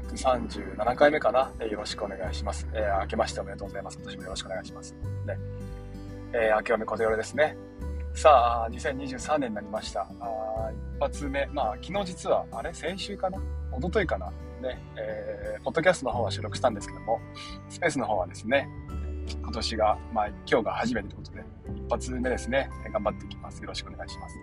[0.00, 2.66] 237回目かな、えよろしくお願いします。
[2.72, 3.98] えー、明けましておめでとうございます。
[3.98, 4.94] 今年もよろしくお願いします。
[5.26, 5.38] ね。
[6.32, 7.56] えー、明けおめことよろですね。
[8.14, 10.02] さあ、2023年になりました。
[10.20, 11.46] あ一発目。
[11.46, 12.72] まあ、昨日実は、あれ？
[12.72, 13.38] 先週かな？
[13.38, 14.30] 一昨日かな？
[14.62, 17.20] ね、えー、ポッドキャストの方は収録したんですけども、
[17.68, 18.68] スペースの方はですね、
[19.42, 23.60] 今年が、まあ、今日が初めてということで、一発目ですね、頑張っていきます。
[23.60, 24.36] よろしくお願いします。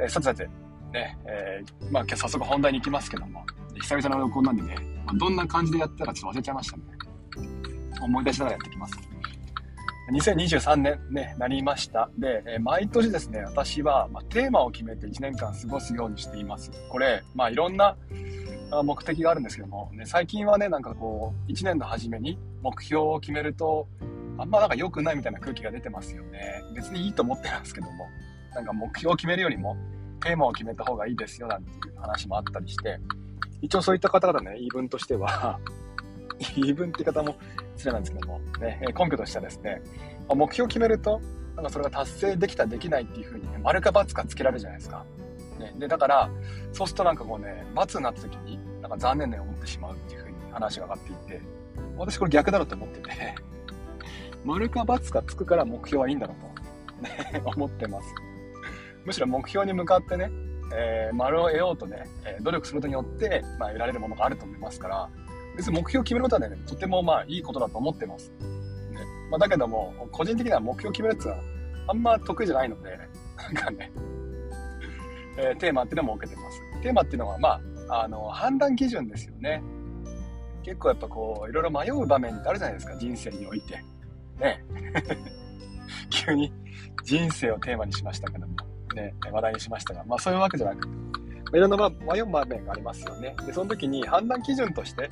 [0.00, 0.46] えー、さてさて、
[0.92, 3.44] ね、えー、まあ、今日早速本題に行きますけども、
[3.80, 4.76] 久々の録音なんでね、
[5.06, 6.82] ま、どんな感じでやったかちょっと忘れちゃいましたね。
[8.00, 8.94] 思い出しながらやってきます。
[10.12, 12.10] 2023年ね、なりました。
[12.18, 16.70] で、え毎年ですね、私は、まテーマを決めて1年間過ごすようにしています。
[16.90, 17.96] これ、まあいろんな
[18.84, 23.86] 目的があるんですけども、ね、最近はね、なんかこう、1年の初めに目標を決めると、
[24.38, 26.62] あんまなんか良くないみたいな空気が出てますよね。
[26.74, 28.08] 別にいいと思ってるんですけども、
[28.54, 29.76] なんか目標を決めるよりも、
[30.20, 32.98] テーマを決めた方がいいですよなんていう話もあったりして、
[33.62, 35.58] 一応そういった方々ね、言い分としては
[36.56, 37.36] 言い分って言い方も
[37.76, 39.80] 失礼なんですけども、ね、根拠としてはですね、
[40.28, 41.20] 目標を決めると、
[41.56, 45.04] なんかそれが達成できた、できないっていう風にね、丸か×かつけられるじゃないですか。
[45.58, 46.30] ね、で、だから、
[46.72, 51.42] そうするとなんかこうね、×になった時に、なんか残念に思ってしまうっていう風に話が上がっていて、
[51.96, 53.10] 私これ逆だろうって思ってて、
[54.44, 58.14] 丸か×かつくから目標はいいんだろうと、ね、思ってます。
[59.04, 60.30] むしろ目標に向かってね、
[60.74, 65.08] えー、丸を得ようとね、え努力することによって、まあ、得られるものがあると思いますから、
[65.56, 68.30] 別に目標を決めることはね、とてもまあいいことだと思ってます。
[68.30, 68.36] ね
[69.30, 71.42] まあ、だけども、個人的には目標を決めるっていうのは
[71.88, 72.98] あんま得意じゃないので、
[73.36, 73.92] なんかね、
[75.38, 76.82] えー、テーマっていうのも受けてます。
[76.82, 79.62] テーマっていうのは、まあ、あの、判断基準ですよね。
[80.62, 83.82] 結構やっぱこう、いろいろ迷う場面ってあるじゃないですか、人生において。
[84.38, 84.64] ね。
[86.10, 86.52] 急に
[87.04, 88.71] 人生をテーマにしましたけども。
[88.94, 93.34] ね、話題にしましたが、まあそういうわけじゃなくて、いろんな迷う場面がありますよね。
[93.46, 95.10] で、その時に判断基準として、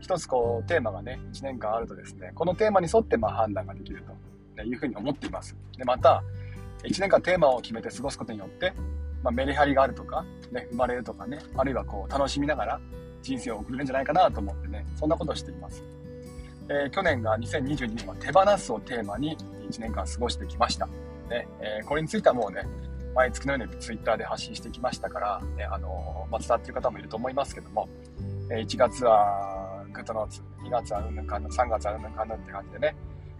[0.00, 4.02] 一つこうテーマがね、1年間あるとですね、このテーマに沿ってまあ判断ができる
[4.56, 5.56] というふうに思っています。
[5.76, 6.22] で、また、
[6.82, 8.72] 1年間テーマを決めて過ごすことによって、
[9.22, 12.80] まあ、メリハリがあるとか、ね、生まれるとかね、あるいはこう楽しみながら
[13.22, 15.84] 人生を送れるんじゃないかなと思ってね、そんなことをしています。
[16.68, 19.36] えー、去年が2022年は手放すをテーマに
[19.68, 20.86] 1年間過ごしてきました。
[21.28, 22.62] ねえー、これについてはもうね、
[23.14, 27.88] 毎月のようにツイッターで発信してきましたから、ね、あの、まあ、伝わってる方もいると思いますけども、
[28.50, 32.96] え1月はグッドノーツ、2月はうんぬんかんぬん、3月はうんぬんかんぬんって感じでね、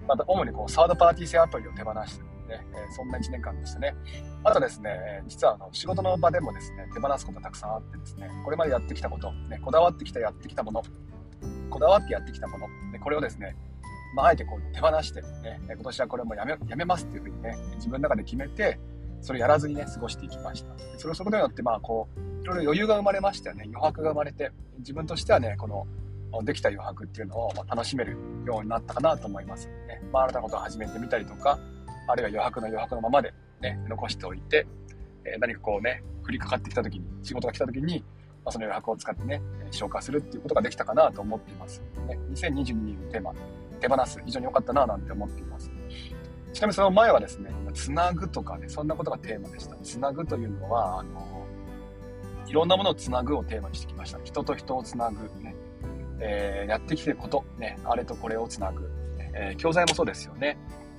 [0.06, 3.94] また主にこうサードパーティー製アプリを手放してね、えそんな1年間でしたね。
[4.42, 10.82] あとですね、実はあの仕事の場でもですね、手放すことたくさんあってですね、これまでやってきたこと、ね、こだわってきたやってきたもの、
[11.70, 13.56] こだわってやってきたもの、ね、これをですね、
[14.14, 18.80] まあ、あえてこう手放して、ね、今年はこれもやめやめますっていうふうにね、自分の中で決めて、
[19.20, 20.72] それやらずにね、過ごしていきました。
[20.98, 23.64] それをすることによって、まあ、こう、いろいろ余裕が生まれましたよね。
[23.66, 25.86] 余白が生まれて、自分としてはね、この、
[26.44, 28.16] できた余白っていうのを楽しめる
[28.46, 29.66] ようになったかなと思います。
[29.66, 31.58] ね、まあ、新たなことを始めてみたりとか、
[32.06, 34.66] あるいは余白の余白のままで、ね、残しておいて、
[35.24, 38.04] え何かこうね、降りかかってきた時に、仕事が来た時に、
[38.44, 41.82] まあ、その余白を使ってね、消化するっていうことができたかなと思っています。
[42.08, 43.34] ね、2022年のテーマ、
[43.80, 45.70] 手放す、非常に良かったななんて思っています。
[46.60, 49.76] ちなみにその前はですね、つなぐとかね、そんなことがテーマでした。
[49.76, 51.46] つなぐというのは、あの、
[52.46, 54.18] いろんなものをつなぐをテーマにしてきました。
[54.22, 55.54] 人と人をつなぐ、ね、
[56.18, 58.90] えー、やってきてること、ね、あれとこれをつなぐ、
[59.32, 60.58] えー、教材もそうですよね。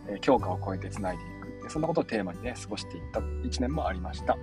[0.09, 1.27] えー、教科を超えてつないでい
[1.59, 1.69] くで。
[1.69, 4.39] そんなことをテーマにね、過ごしていった1年もありました。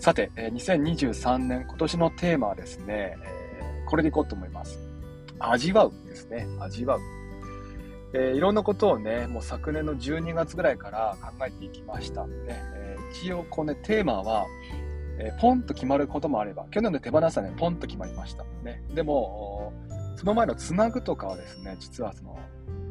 [0.00, 4.78] さて、え、2023年、今年のテーマはですね、え、これでいこうと思います。
[5.38, 6.46] 味わうですね。
[6.60, 7.21] 味わう。
[8.14, 12.26] えー、いろんなことをね、もう昨年の12月ぐらいから考えていきました。
[12.26, 14.46] ねえー、一応こうね、テーマは、
[15.18, 18.44] えー、ポンと決まることもあれば、去年の手放すはね、ポンと決まりました。
[18.62, 19.72] ね、でも、
[20.16, 22.38] その前のつなぐとかはですね、実はその、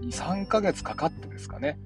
[0.02, 1.80] 2、3ヶ月かかってですかね、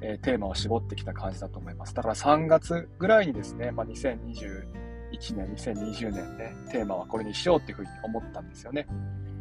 [0.00, 1.94] えー、テーマを絞ってきた感じだと思います。
[1.94, 8.86] だから3月ぐらいにですね、まあ、2021年、2020年ね、テーマはこれにしようっていうふうに思ったんですよね。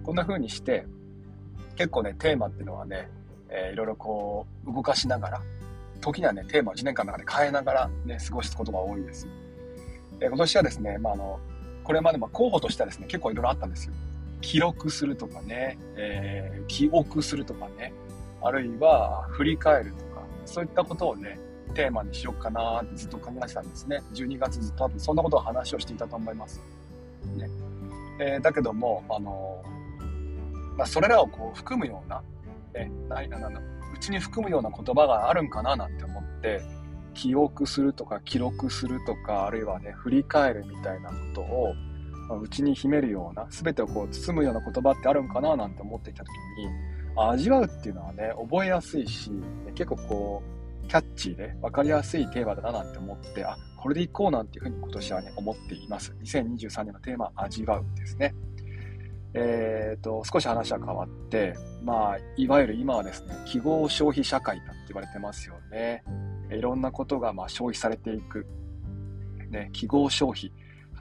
[0.04, 0.86] こんな風にして、
[1.76, 3.10] 結構ね、テーマっていうのはね、
[3.50, 5.42] えー、いろいろこう、動かしながら、
[6.02, 9.28] 時にはね、テーマを1年間の中で変えながらね、過ごすことが多いです。
[10.20, 11.40] え、今年はですね、まあ、あの、
[11.84, 13.94] これまでも候補としてはですね、結構いろいろあったんですよ。
[14.42, 17.94] 記録するとかね、えー、記憶するとかね、
[18.42, 21.40] あるいは振り返るとか、そういったことをね、
[21.74, 24.02] テーマにしようかなってずっと考えてたんですね。
[24.14, 26.62] 12月ずっと多分そんなことを話をしていたと思います。
[27.36, 27.50] ね。
[28.20, 29.64] えー、だけども、あの
[30.78, 32.22] まあ、それらをこう含むような、
[32.78, 36.62] ね、ないななうちに含むような言葉があるんかななんて思って、
[37.14, 41.74] 記憶するとか記録するとか、あるいはね、振り返るみたいなことを、
[42.42, 46.70] 内に秘めるような、全てをこう包むような言葉ってあるんかななんて思っていた時に、
[47.16, 49.32] 味わうっていうのはね、覚えやすいし、
[49.74, 50.44] 結構こ
[50.84, 56.16] う、キャッチーで分かりやすいテーマだななんて思って、あ、これでいこうなんていうふうに今年はね、思っています。
[56.24, 58.36] 2023年のテーマ、味わうですね。
[59.34, 66.04] え、ー、と、少し話は変わって、まあ、いわゆる今はですね、記号消費社会だって言われてますよね。
[66.50, 68.46] いろんなことがまあ消費されていく。
[69.50, 70.52] ね、記号消費。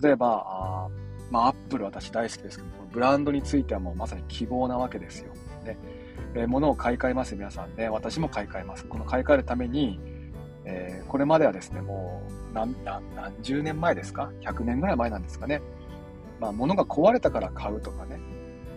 [0.02, 0.88] 例えば、あ
[1.30, 5.32] まあ、アップル私大好きですけど、ブランドについてはもうまさに記号なわけですよ。
[5.64, 5.76] ね、
[6.34, 7.88] えー、物を買い替えます皆さんね。
[7.88, 8.84] 私も買い替えます。
[8.84, 9.98] この買い替えるために、
[10.64, 15.62] えー、これまではですね、もう何何何十年前ですか ?100 年ぐらい前なんですかね。
[16.40, 18.20] まあ、物が壊れたから買うとかね。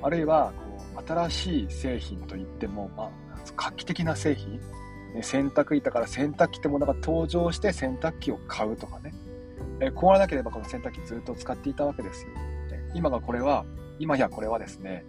[0.01, 3.09] あるいは、こう、新しい製品といっても、まあ、
[3.55, 4.59] 画期的な製品。
[5.13, 9.13] ね、洗濯板から洗濯機ってものが登場して洗濯機を買うとかね。
[9.81, 12.31] え、壊れなければこの洗濯機ずっと使っていたわけですよ。
[12.33, 13.65] ね、今がこれは、
[13.97, 15.05] 今やこれはですね、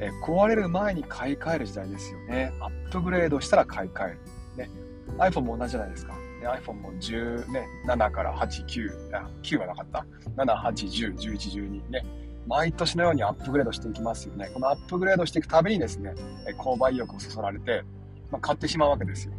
[0.00, 2.52] え、壊れる前に買い替える時代ですよね。
[2.60, 4.18] アップグレードしたら買い替える。
[4.56, 4.70] ね、
[5.18, 6.14] iPhone も同じじゃないですか。
[6.40, 10.06] ね、iPhone も10、ね、7から8、9、あ、9はなかった。
[10.36, 12.04] 7、8、10、11、12ね。
[12.46, 14.50] 毎年のようにアップグレードしていきますよね。
[14.54, 16.14] このアップグレードしていくたびにですね、
[16.58, 17.82] 購買意欲をそそられて、
[18.30, 19.34] まあ、買ってしまうわけですよ。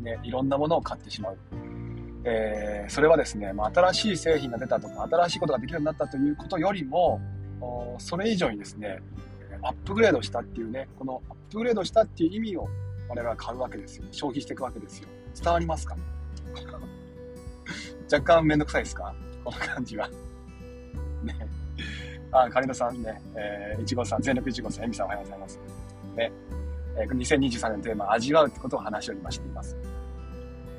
[0.00, 1.38] ね、いろんなものを買ってしまう。
[2.24, 7.20] えー、それはですね、まあ、新しい製品が出たとか、新しいことができるようになったということよりも、
[7.98, 9.00] それ以上にですね、
[9.62, 12.68] アップグレードしたっていうね、このアップグレードしたっていう意味を
[13.08, 14.04] 我々は買うわけですよ。
[14.12, 15.08] 消費していくわけですよ。
[15.34, 15.96] 伝わりますか？
[18.10, 19.14] 若干めんどくさいですか？
[19.44, 20.08] この感じは。
[21.24, 21.34] ね。
[22.30, 25.58] あ、カリノさんね、えー、いちごさん、全力いちごさん、エミさんおはようございます。
[26.16, 26.32] ね。
[26.96, 29.76] えー、2023年のテーマ、味わうってことを話を今しています。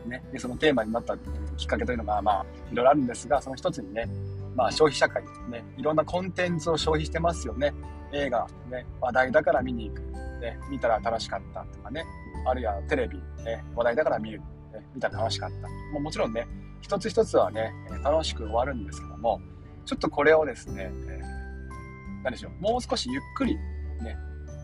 [0.05, 0.23] ね。
[0.31, 1.17] で、そのテーマになった
[1.57, 4.07] きっかけというのが、まあ、いろいろあるんですが、その一つにね、
[4.55, 7.73] まあ、消費社会、ね、いろんなコンテンツを消費してますよね。
[8.11, 10.01] 映画、ね、話題だから見に行く。
[10.41, 12.05] ね、見たら楽しかったとかね。
[12.45, 14.39] あるいはテレビ、ね、話題だから見る。
[14.39, 14.45] ね、
[14.93, 15.67] 見たら楽しかった。
[15.93, 16.47] ももちろんね、
[16.81, 19.41] 一つ一つはね、楽しく終わるんですけども、
[19.85, 24.17] ちょっとこれをですね、えー、何でしょう、もう少しゆっくり、ね、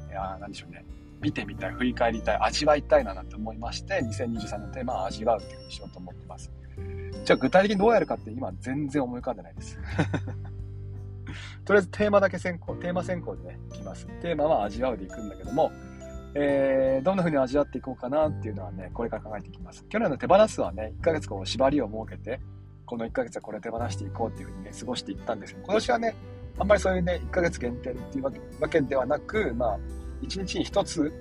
[0.09, 0.85] いや何でしょうね、
[1.21, 6.51] 見てみたい、振り返りたい、味わいたいななんて思いまして、2023年のテーマは味わうっていうふうにしようと思ってます。
[7.25, 9.79] じゃあ具体的にどうやるかって今全然思い浮かんでないです。
[11.65, 14.05] とりあえずテーマだけ先行、テーマ先行でね、いきます。
[14.21, 15.71] テーマは味わうでいくんだけども、
[16.37, 19.85] えー、どんな風に味わっていこうかなっていうのはね、これから考えていきます。
[19.87, 22.41] 去年の手放すはね、1ヶ月こう縛りを設けて、
[22.85, 26.15] この1ヶ月はこれ手放していこうっていう風にね、過ごしていったんですけど、今年はね、
[26.59, 28.31] あんまりそういうね、1ヶ月限定っていうわ
[28.69, 29.79] けではなく、まあ、
[30.21, 31.13] 1日に1つ、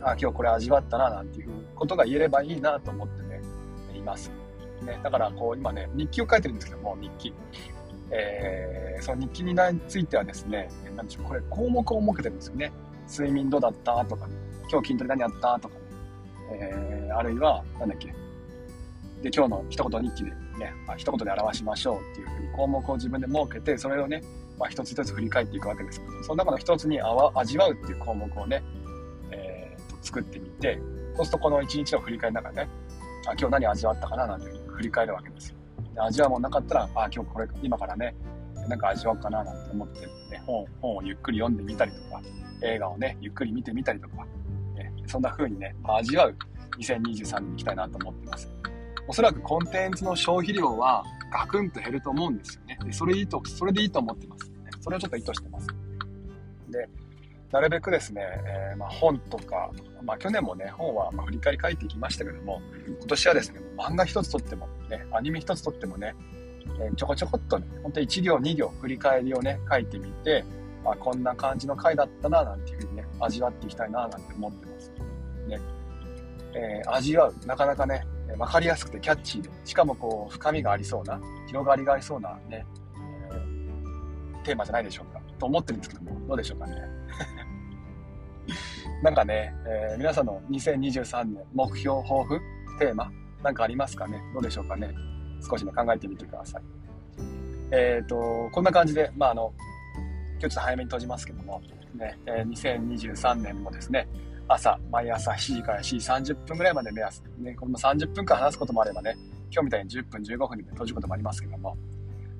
[0.00, 3.42] あ、今日これ味わったな、なんていうことが言えればいいなと思ってね、
[3.94, 4.30] います。
[4.82, 7.34] ね、だからこう今ね、日記を書いてるんですけども、日記。
[8.10, 9.54] えー、その日記に
[9.88, 12.72] ついてはですね、何でしょう、これ項目を設けてるんですよね。
[13.12, 14.04] 睡眠どうだった？
[14.06, 14.34] とかね、
[14.70, 15.58] 今日筋トレ何やった？
[15.58, 15.80] とかね、
[16.50, 24.22] えー、あるいは、なんだっけ、で、今日の一言日記でね、あ一言で表しましょうっていうふうに項目を自分で設けて、それをね、
[24.58, 28.62] まあ、一つ一つ振り返っていくわけですけど、その中の一つにあわ味わうっていう項目をね、
[29.30, 30.78] えー、作ってみて、
[31.16, 32.68] そうするとこの一日の振り返りの中でね、
[33.26, 34.26] あ、今日何味わったかな？
[34.26, 35.56] なんていうふうに振り返るわけですよ。
[35.94, 38.14] で味わうもなかったら、あ、今日これ、今からね、
[38.68, 39.44] なんか味わおうかな？
[39.44, 40.08] なんて思って、
[40.46, 42.20] 本本をゆっくり読んでみたりとか、
[42.62, 44.26] 映画をね、ゆっくり見てみたりとか、
[44.74, 46.36] ね、そんな風にね、味わう
[46.78, 48.50] 2023年に行きたいなと思ってます。
[49.08, 52.78] おそらくコンテンツの消費量はガクンと減ると思うんですよね。
[52.84, 54.54] でそれいいと、それでいいと思ってます、ね。
[54.80, 55.66] それをちょっと意図してます。
[56.70, 56.88] で、
[57.50, 59.70] なるべくですね、えー、ま、本とか、
[60.02, 66.14] まあ、去年もね、本はま振り返り書いていきましたけども、今年はですね、漫画一つとっても、ね、アニメ一つとってもね、
[66.80, 70.44] えー、ちょこちょこっとね、本当に1行2行振り返りをね、書いてみて、
[70.84, 74.92] あ、こんな感じの回だったな、なんていうふうにね、味わっていきたいな、なんて思ってます。
[75.48, 75.60] ね。
[76.54, 77.34] えー、味わう。
[77.46, 78.06] なかなかね、
[78.38, 82.66] わかりやすくてキャッチーで、しかもこう、深みがありそうな、広がりがありそうなね、
[83.32, 85.20] えー、テーマじゃないでしょうか。
[85.38, 86.74] と思ってるんですけども、どうでしょうかね。
[89.02, 92.40] なんかね、えー、皆さんの2023年目標、抱負、
[92.78, 93.10] テーマ、
[93.42, 94.22] なんかありますかね？
[94.32, 94.94] どうでしょうかね？
[95.42, 96.62] 少しね、考えてみてください。
[97.72, 99.52] えっ、ー、と、こんな感じで、まあ、あの、
[100.40, 101.62] 今日ちょっと早めに閉じますけども、
[101.94, 104.08] ね、え、2023年もですね、
[104.48, 109.16] 朝、毎朝7時から7時30分ぐらいまで目安、ね、この30分間話すこともあればね、
[109.50, 111.76] 今日みたいに10分、15分で閉じることもありますけども、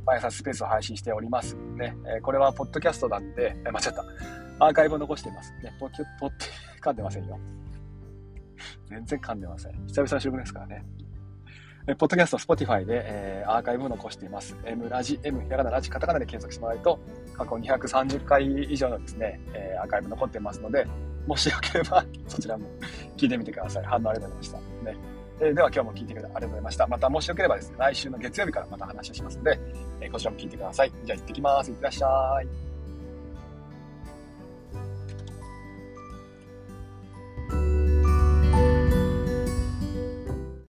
[0.05, 1.57] 毎朝スペースを配信しております。
[1.77, 4.05] ね、え、これはポッドキャストなんで、えー、間違った。
[4.59, 5.53] アーカイブを残しています。
[5.63, 6.31] ね、ポッ、ポッ、
[6.83, 7.39] 噛んでませんよ。
[8.87, 9.73] 全然噛んでません。
[9.87, 10.85] 久々の収録ですからね。
[11.85, 14.57] えポッドキャスト、 Spotify で、えー、アーカイブを残しています。
[14.65, 17.01] M ラジ、M ひらがなラジ、カタカナで検索してもらうと、
[17.37, 20.87] 過去230回以上のですね、えー、アーカイブ残ってますので、
[21.27, 22.69] もしよければ、 そちらも
[23.17, 23.85] 聞いてみてください。
[23.85, 24.91] 反応ありがとうございました。
[24.93, 24.97] ね。
[25.41, 26.87] えー、では今日も聞いてくれてありがとうございました。
[26.87, 29.59] またもしよければですね、来週の月曜日からまた話をしますので、
[30.03, 30.93] え、こちらも聞いてください。
[31.05, 31.71] じゃあ行ってきます。
[31.73, 32.72] いってらっしゃい。